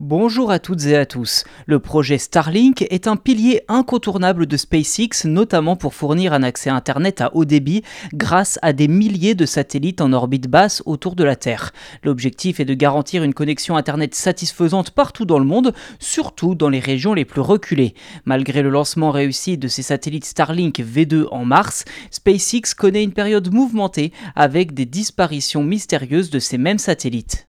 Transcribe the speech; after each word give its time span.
Bonjour 0.00 0.52
à 0.52 0.60
toutes 0.60 0.86
et 0.86 0.96
à 0.96 1.06
tous. 1.06 1.42
Le 1.66 1.80
projet 1.80 2.18
Starlink 2.18 2.86
est 2.88 3.08
un 3.08 3.16
pilier 3.16 3.62
incontournable 3.66 4.46
de 4.46 4.56
SpaceX, 4.56 5.24
notamment 5.24 5.74
pour 5.74 5.92
fournir 5.92 6.32
un 6.32 6.44
accès 6.44 6.70
Internet 6.70 7.20
à 7.20 7.34
haut 7.34 7.44
débit 7.44 7.82
grâce 8.14 8.60
à 8.62 8.72
des 8.72 8.86
milliers 8.86 9.34
de 9.34 9.44
satellites 9.44 10.00
en 10.00 10.12
orbite 10.12 10.46
basse 10.46 10.84
autour 10.86 11.16
de 11.16 11.24
la 11.24 11.34
Terre. 11.34 11.72
L'objectif 12.04 12.60
est 12.60 12.64
de 12.64 12.74
garantir 12.74 13.24
une 13.24 13.34
connexion 13.34 13.76
Internet 13.76 14.14
satisfaisante 14.14 14.92
partout 14.92 15.24
dans 15.24 15.40
le 15.40 15.44
monde, 15.44 15.74
surtout 15.98 16.54
dans 16.54 16.68
les 16.68 16.78
régions 16.78 17.12
les 17.12 17.24
plus 17.24 17.40
reculées. 17.40 17.94
Malgré 18.24 18.62
le 18.62 18.70
lancement 18.70 19.10
réussi 19.10 19.58
de 19.58 19.66
ces 19.66 19.82
satellites 19.82 20.26
Starlink 20.26 20.78
V2 20.78 21.26
en 21.32 21.44
mars, 21.44 21.84
SpaceX 22.12 22.72
connaît 22.78 23.02
une 23.02 23.12
période 23.12 23.52
mouvementée 23.52 24.12
avec 24.36 24.74
des 24.74 24.86
disparitions 24.86 25.64
mystérieuses 25.64 26.30
de 26.30 26.38
ces 26.38 26.56
mêmes 26.56 26.78
satellites. 26.78 27.47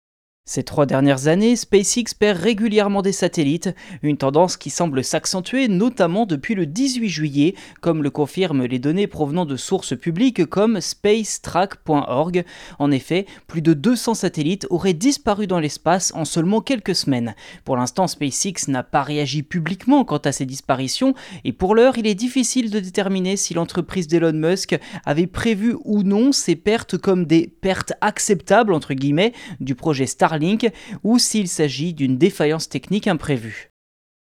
Ces 0.49 0.63
trois 0.63 0.85
dernières 0.85 1.27
années, 1.27 1.57
SpaceX 1.57 2.13
perd 2.17 2.39
régulièrement 2.39 3.01
des 3.01 3.11
satellites, 3.11 3.75
une 4.01 4.15
tendance 4.15 4.55
qui 4.55 4.69
semble 4.69 5.03
s'accentuer 5.03 5.67
notamment 5.67 6.25
depuis 6.25 6.55
le 6.55 6.65
18 6.65 7.09
juillet, 7.09 7.55
comme 7.81 8.01
le 8.01 8.09
confirment 8.09 8.63
les 8.63 8.79
données 8.79 9.07
provenant 9.07 9.45
de 9.45 9.57
sources 9.57 9.93
publiques 9.97 10.45
comme 10.45 10.79
spacetrack.org. 10.79 12.45
En 12.79 12.91
effet, 12.91 13.25
plus 13.47 13.61
de 13.61 13.73
200 13.73 14.13
satellites 14.13 14.67
auraient 14.69 14.93
disparu 14.93 15.47
dans 15.47 15.59
l'espace 15.59 16.13
en 16.15 16.23
seulement 16.23 16.61
quelques 16.61 16.95
semaines. 16.95 17.35
Pour 17.65 17.75
l'instant, 17.75 18.07
SpaceX 18.07 18.69
n'a 18.69 18.83
pas 18.83 19.03
réagi 19.03 19.43
publiquement 19.43 20.05
quant 20.05 20.15
à 20.15 20.31
ces 20.31 20.45
disparitions, 20.45 21.13
et 21.43 21.51
pour 21.51 21.75
l'heure, 21.75 21.97
il 21.97 22.07
est 22.07 22.15
difficile 22.15 22.71
de 22.71 22.79
déterminer 22.79 23.35
si 23.35 23.53
l'entreprise 23.53 24.07
d'Elon 24.07 24.31
Musk 24.31 24.79
avait 25.05 25.27
prévu 25.27 25.75
ou 25.83 26.03
non 26.03 26.31
ces 26.31 26.55
pertes 26.55 26.97
comme 26.97 27.25
des 27.25 27.47
pertes 27.47 27.91
acceptables 27.99 28.73
entre 28.73 28.93
guillemets 28.93 29.33
du 29.59 29.75
projet 29.75 30.05
Ou 31.03 31.19
s'il 31.19 31.47
s'agit 31.47 31.93
d'une 31.93 32.17
défaillance 32.17 32.69
technique 32.69 33.07
imprévue. 33.07 33.71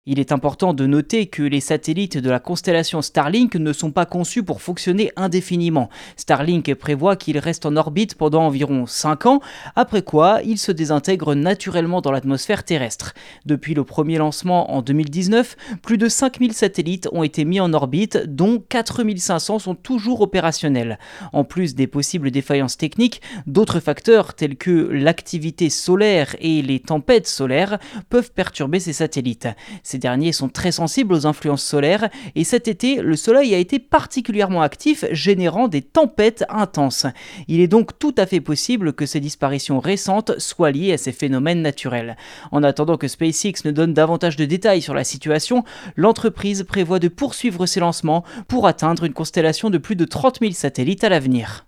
Il 0.04 0.18
est 0.18 0.32
important 0.32 0.74
de 0.74 0.84
noter 0.84 1.26
que 1.26 1.44
les 1.44 1.60
satellites 1.60 2.18
de 2.18 2.28
la 2.28 2.40
constellation 2.40 3.02
Starlink 3.02 3.54
ne 3.54 3.72
sont 3.72 3.92
pas 3.92 4.04
conçus 4.04 4.42
pour 4.42 4.60
fonctionner 4.60 5.12
indéfiniment. 5.14 5.90
Starlink 6.16 6.74
prévoit 6.74 7.14
qu'ils 7.14 7.38
restent 7.38 7.66
en 7.66 7.76
orbite 7.76 8.16
pendant 8.16 8.42
environ 8.42 8.86
5 8.86 9.26
ans, 9.26 9.40
après 9.76 10.02
quoi 10.02 10.40
ils 10.44 10.58
se 10.58 10.72
désintègrent 10.72 11.36
naturellement 11.36 12.00
dans 12.00 12.10
l'atmosphère 12.10 12.64
terrestre. 12.64 13.14
Depuis 13.46 13.74
le 13.74 13.84
premier 13.84 14.18
lancement 14.18 14.74
en 14.74 14.82
2019, 14.82 15.56
plus 15.82 15.98
de 15.98 16.08
5000 16.08 16.52
satellites 16.52 17.08
ont 17.12 17.22
été 17.22 17.44
mis 17.44 17.60
en 17.60 17.72
orbite, 17.72 18.26
dont 18.26 18.58
4500 18.58 19.60
sont 19.60 19.76
toujours 19.76 20.20
opérationnels. 20.20 20.98
En 21.32 21.44
plus 21.44 21.76
des 21.76 21.86
possibles 21.86 22.32
défaillances 22.32 22.76
techniques, 22.76 23.22
d'autres 23.46 23.78
facteurs 23.78 24.34
tels 24.34 24.56
que 24.56 24.72
l'activité 24.72 25.70
solaire 25.70 26.34
et 26.40 26.60
les 26.60 26.80
tempêtes 26.80 27.28
solaires 27.28 27.78
peuvent 28.10 28.32
perturber 28.32 28.80
ces 28.80 28.94
satellites. 28.94 29.46
Ces 29.92 29.98
derniers 29.98 30.32
sont 30.32 30.48
très 30.48 30.72
sensibles 30.72 31.12
aux 31.12 31.26
influences 31.26 31.62
solaires 31.62 32.08
et 32.34 32.44
cet 32.44 32.66
été, 32.66 33.02
le 33.02 33.14
Soleil 33.14 33.54
a 33.54 33.58
été 33.58 33.78
particulièrement 33.78 34.62
actif, 34.62 35.04
générant 35.10 35.68
des 35.68 35.82
tempêtes 35.82 36.46
intenses. 36.48 37.04
Il 37.46 37.60
est 37.60 37.68
donc 37.68 37.98
tout 37.98 38.14
à 38.16 38.24
fait 38.24 38.40
possible 38.40 38.94
que 38.94 39.04
ces 39.04 39.20
disparitions 39.20 39.80
récentes 39.80 40.38
soient 40.38 40.70
liées 40.70 40.94
à 40.94 40.96
ces 40.96 41.12
phénomènes 41.12 41.60
naturels. 41.60 42.16
En 42.52 42.62
attendant 42.62 42.96
que 42.96 43.06
SpaceX 43.06 43.66
ne 43.66 43.70
donne 43.70 43.92
davantage 43.92 44.36
de 44.36 44.46
détails 44.46 44.80
sur 44.80 44.94
la 44.94 45.04
situation, 45.04 45.62
l'entreprise 45.94 46.64
prévoit 46.66 46.98
de 46.98 47.08
poursuivre 47.08 47.66
ses 47.66 47.80
lancements 47.80 48.24
pour 48.48 48.66
atteindre 48.66 49.04
une 49.04 49.12
constellation 49.12 49.68
de 49.68 49.76
plus 49.76 49.94
de 49.94 50.06
30 50.06 50.38
000 50.40 50.52
satellites 50.52 51.04
à 51.04 51.10
l'avenir. 51.10 51.66